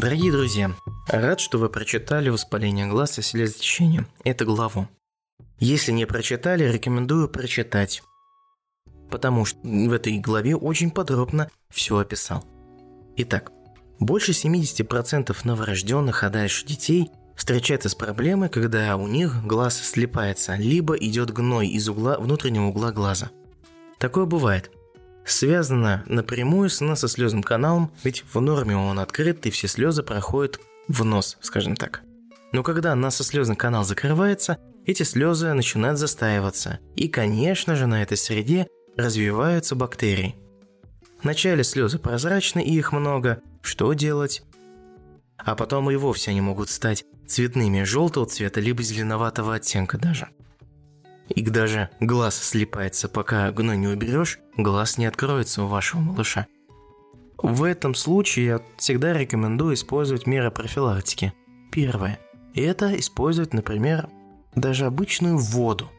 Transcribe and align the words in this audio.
Дорогие 0.00 0.30
друзья, 0.30 0.76
рад, 1.08 1.40
что 1.40 1.58
вы 1.58 1.68
прочитали 1.68 2.28
«Воспаление 2.28 2.86
глаз 2.86 3.18
и 3.18 3.22
слезотечение» 3.22 4.06
эту 4.22 4.46
главу. 4.46 4.86
Если 5.58 5.90
не 5.90 6.06
прочитали, 6.06 6.62
рекомендую 6.62 7.28
прочитать, 7.28 8.04
потому 9.10 9.44
что 9.44 9.58
в 9.64 9.92
этой 9.92 10.18
главе 10.18 10.54
очень 10.54 10.92
подробно 10.92 11.50
все 11.68 11.98
описал. 11.98 12.44
Итак, 13.16 13.50
больше 13.98 14.30
70% 14.30 15.36
новорожденных, 15.42 16.22
а 16.22 16.30
дальше 16.30 16.64
детей 16.64 17.10
встречаются 17.34 17.88
с 17.88 17.96
проблемой, 17.96 18.50
когда 18.50 18.96
у 18.96 19.08
них 19.08 19.44
глаз 19.44 19.82
слепается, 19.82 20.54
либо 20.54 20.94
идет 20.94 21.32
гной 21.32 21.66
из 21.66 21.88
угла 21.88 22.20
внутреннего 22.20 22.66
угла 22.66 22.92
глаза. 22.92 23.30
Такое 23.98 24.26
бывает. 24.26 24.70
Связано 25.28 26.04
напрямую 26.06 26.70
с 26.70 26.80
носослезным 26.80 27.42
каналом, 27.42 27.92
ведь 28.02 28.24
в 28.32 28.40
норме 28.40 28.76
он 28.78 28.98
открыт 28.98 29.44
и 29.44 29.50
все 29.50 29.68
слезы 29.68 30.02
проходят 30.02 30.58
в 30.88 31.04
нос, 31.04 31.36
скажем 31.42 31.76
так. 31.76 32.00
Но 32.52 32.62
когда 32.62 32.94
носослезный 32.94 33.54
канал 33.54 33.84
закрывается, 33.84 34.56
эти 34.86 35.02
слезы 35.02 35.52
начинают 35.52 35.98
застаиваться. 35.98 36.78
И, 36.96 37.08
конечно 37.08 37.76
же, 37.76 37.86
на 37.86 38.02
этой 38.02 38.16
среде 38.16 38.68
развиваются 38.96 39.76
бактерии. 39.76 40.34
Вначале 41.22 41.62
слезы 41.62 41.98
прозрачны 41.98 42.64
и 42.64 42.74
их 42.74 42.92
много. 42.92 43.42
Что 43.60 43.92
делать? 43.92 44.42
А 45.36 45.54
потом 45.56 45.90
и 45.90 45.96
вовсе 45.96 46.30
они 46.30 46.40
могут 46.40 46.70
стать 46.70 47.04
цветными 47.26 47.82
желтого 47.82 48.24
цвета, 48.24 48.60
либо 48.60 48.82
зеленоватого 48.82 49.56
оттенка 49.56 49.98
даже. 49.98 50.30
И 51.28 51.42
даже 51.42 51.90
глаз 52.00 52.42
слипается, 52.42 53.08
пока 53.08 53.50
гной 53.52 53.76
не 53.76 53.86
уберешь, 53.86 54.38
глаз 54.56 54.98
не 54.98 55.06
откроется 55.06 55.62
у 55.62 55.66
вашего 55.66 56.00
малыша. 56.00 56.46
В 57.36 57.62
этом 57.62 57.94
случае 57.94 58.46
я 58.46 58.60
всегда 58.78 59.12
рекомендую 59.12 59.74
использовать 59.74 60.26
меры 60.26 60.50
профилактики. 60.50 61.32
Первое. 61.70 62.18
Это 62.54 62.98
использовать, 62.98 63.54
например, 63.54 64.08
даже 64.54 64.86
обычную 64.86 65.38
воду. 65.38 65.90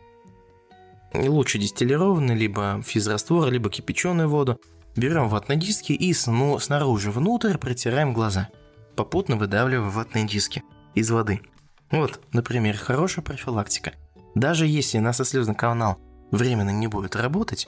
Лучше 1.14 1.58
дистиллированную, 1.58 2.38
либо 2.38 2.82
физраствор, 2.86 3.50
либо 3.50 3.70
кипяченую 3.70 4.28
воду. 4.28 4.59
Берем 4.95 5.30
ватные 5.30 5.58
диски 5.58 5.94
и 5.94 6.14
снаружи 6.14 7.11
внутрь 7.11 7.58
протираем 7.58 8.14
глаза, 8.14 8.50
попутно 8.95 9.38
выдавливая 9.38 9.89
ватные 9.89 10.28
диски 10.28 10.64
из 10.94 11.09
воды. 11.09 11.42
Вот, 11.89 12.20
например, 12.34 12.76
хорошая 12.76 13.23
профилактика. 13.23 13.94
Даже 14.36 14.68
если 14.68 15.00
насослезный 15.00 15.56
канал 15.56 15.98
временно 16.32 16.70
не 16.70 16.88
будет 16.88 17.16
работать, 17.16 17.68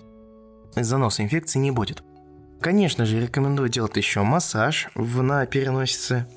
заноса 0.76 1.24
инфекции 1.24 1.60
не 1.60 1.72
будет. 1.72 2.04
Конечно 2.62 3.06
же, 3.06 3.20
рекомендую 3.20 3.70
делать 3.70 3.98
еще 3.98 4.22
массаж 4.22 4.90
на 4.96 5.46
переносице. 5.46 6.28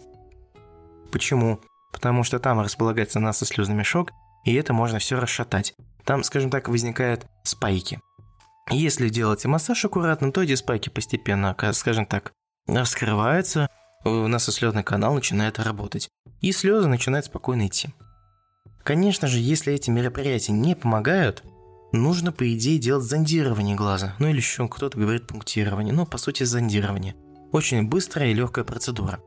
Почему? 1.12 1.61
Потому 1.92 2.25
что 2.25 2.39
там 2.39 2.61
располагается 2.61 3.20
насослезный 3.20 3.77
мешок, 3.77 4.11
и 4.45 4.55
это 4.55 4.72
можно 4.72 4.98
все 4.98 5.20
расшатать. 5.20 5.75
Там, 6.05 6.22
скажем 6.25 6.50
так, 6.50 6.69
возникают 6.69 7.27
спайки. 7.45 8.00
Если 8.70 9.11
делаете 9.11 9.48
массаж 9.48 9.84
аккуратно, 9.84 10.33
то 10.33 10.42
эти 10.42 10.55
спайки 10.55 10.89
постепенно, 10.89 11.55
скажем 11.72 12.06
так, 12.06 12.33
раскрываются, 12.67 13.69
у 14.05 14.27
нас 14.27 14.45
слезный 14.45 14.83
канал 14.83 15.14
начинает 15.14 15.58
работать, 15.58 16.08
и 16.41 16.52
слезы 16.52 16.89
начинают 16.89 17.27
спокойно 17.27 17.67
идти. 17.67 17.91
Конечно 18.84 19.28
же, 19.28 19.38
если 19.38 19.72
эти 19.72 19.88
мероприятия 19.88 20.52
не 20.52 20.77
помогают, 20.77 21.42
нужно, 21.92 22.32
по 22.32 22.52
идее, 22.54 22.78
делать 22.78 23.04
зондирование 23.04 23.74
глаза. 23.74 24.14
Ну 24.18 24.28
или 24.28 24.36
еще 24.36 24.68
кто-то 24.68 24.98
говорит 24.98 25.27
пунктирование, 25.27 25.94
но 25.94 26.04
по 26.04 26.18
сути 26.18 26.44
зондирование. 26.44 27.16
Очень 27.50 27.88
быстрая 27.88 28.30
и 28.30 28.34
легкая 28.34 28.64
процедура. 28.64 29.20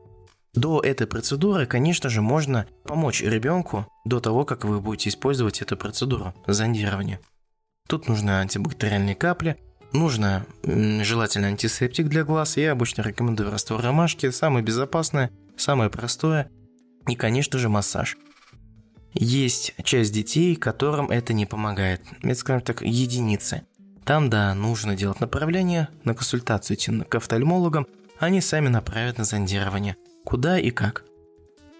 До 0.54 0.80
этой 0.80 1.08
процедуры, 1.08 1.66
конечно 1.66 2.08
же, 2.08 2.22
можно 2.22 2.66
помочь 2.84 3.20
ребенку 3.20 3.86
до 4.04 4.20
того, 4.20 4.44
как 4.44 4.64
вы 4.64 4.80
будете 4.80 5.10
использовать 5.10 5.60
эту 5.60 5.76
процедуру 5.76 6.34
зондирования. 6.46 7.20
Тут 7.88 8.06
нужны 8.08 8.30
антибактериальные 8.30 9.16
капли, 9.16 9.56
нужно 9.92 10.46
желательно 10.62 11.48
антисептик 11.48 12.08
для 12.08 12.22
глаз. 12.22 12.56
Я 12.56 12.72
обычно 12.72 13.02
рекомендую 13.02 13.50
раствор 13.50 13.80
ромашки, 13.80 14.30
самое 14.30 14.64
безопасное, 14.64 15.30
самое 15.56 15.90
простое. 15.90 16.48
И, 17.08 17.16
конечно 17.16 17.58
же, 17.58 17.68
массаж. 17.68 18.16
Есть 19.20 19.74
часть 19.82 20.12
детей, 20.12 20.54
которым 20.54 21.10
это 21.10 21.32
не 21.32 21.44
помогает. 21.44 22.02
Это, 22.22 22.34
скажем 22.36 22.62
так, 22.62 22.82
единицы. 22.82 23.62
Там, 24.04 24.30
да, 24.30 24.54
нужно 24.54 24.94
делать 24.94 25.20
направление, 25.20 25.88
на 26.04 26.14
консультацию 26.14 26.76
идти 26.76 27.00
к 27.00 27.14
офтальмологам, 27.14 27.86
они 28.18 28.40
сами 28.40 28.68
направят 28.68 29.18
на 29.18 29.24
зондирование– 29.24 29.96
куда 30.28 30.58
и 30.58 30.70
как. 30.70 31.04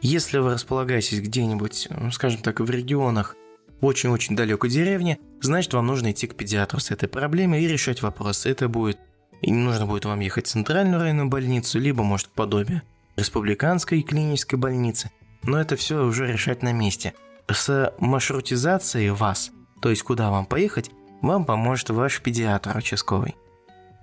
Если 0.00 0.38
вы 0.38 0.54
располагаетесь 0.54 1.20
где-нибудь, 1.20 1.88
скажем 2.12 2.40
так, 2.40 2.60
в 2.60 2.70
регионах 2.70 3.36
очень-очень 3.82 4.36
далекой 4.36 4.70
деревни, 4.70 5.20
значит 5.42 5.74
вам 5.74 5.86
нужно 5.86 6.12
идти 6.12 6.26
к 6.26 6.34
педиатру 6.34 6.80
с 6.80 6.90
этой 6.90 7.10
проблемой 7.10 7.62
и 7.62 7.68
решать 7.68 8.00
вопрос. 8.00 8.46
Это 8.46 8.70
будет, 8.70 8.98
и 9.42 9.52
нужно 9.52 9.84
будет 9.84 10.06
вам 10.06 10.20
ехать 10.20 10.46
в 10.46 10.50
центральную 10.50 10.98
районную 10.98 11.28
больницу, 11.28 11.78
либо, 11.78 12.02
может, 12.02 12.28
подобие 12.30 12.82
республиканской 13.16 14.00
клинической 14.00 14.58
больницы. 14.58 15.10
Но 15.42 15.60
это 15.60 15.76
все 15.76 16.02
уже 16.02 16.26
решать 16.26 16.62
на 16.62 16.72
месте. 16.72 17.12
С 17.50 17.94
маршрутизацией 17.98 19.10
вас, 19.10 19.50
то 19.80 19.88
есть 19.88 20.02
куда 20.02 20.30
вам 20.30 20.44
поехать, 20.44 20.90
вам 21.22 21.46
поможет 21.46 21.90
ваш 21.90 22.20
педиатр 22.20 22.76
участковый. 22.76 23.36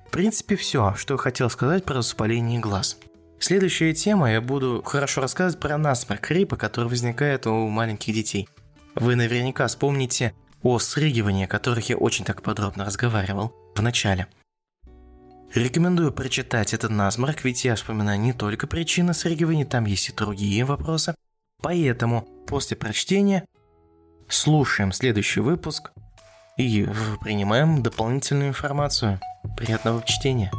В 0.08 0.12
принципе, 0.12 0.56
все, 0.56 0.96
что 0.96 1.18
хотел 1.18 1.50
сказать 1.50 1.86
про 1.86 1.98
воспаление 1.98 2.60
глаз. 2.60 2.98
Следующая 3.40 3.94
тема, 3.94 4.32
я 4.32 4.42
буду 4.42 4.82
хорошо 4.84 5.22
рассказывать 5.22 5.60
про 5.60 5.78
насморк 5.78 6.28
гриппа, 6.28 6.56
который 6.56 6.88
возникает 6.88 7.46
у 7.46 7.68
маленьких 7.68 8.14
детей. 8.14 8.50
Вы 8.96 9.16
наверняка 9.16 9.68
вспомните 9.68 10.34
о 10.64 10.80
срыгивании, 10.80 11.46
о 11.46 11.50
которых 11.50 11.90
я 11.90 11.98
очень 11.98 12.26
так 12.26 12.42
подробно 12.42 12.86
разговаривал 12.86 13.54
в 13.76 13.82
начале. 13.82 14.28
Рекомендую 15.54 16.12
прочитать 16.12 16.74
этот 16.74 16.90
насморк, 16.90 17.44
ведь 17.44 17.64
я 17.64 17.76
вспоминаю 17.76 18.20
не 18.20 18.34
только 18.34 18.66
причины 18.66 19.14
срыгивания, 19.14 19.66
там 19.66 19.86
есть 19.86 20.10
и 20.10 20.14
другие 20.14 20.66
вопросы. 20.66 21.14
Поэтому 21.66 22.22
после 22.46 22.78
прочтения 22.78 23.44
слушаем 24.30 24.92
следующий 24.92 25.40
выпуск 25.40 25.94
и 26.58 26.88
принимаем 27.22 27.82
дополнительную 27.82 28.50
информацию. 28.50 29.20
Приятного 29.58 30.04
чтения! 30.04 30.52